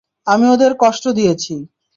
[0.27, 1.53] আমি ওদের কষ্ট দিয়েছি।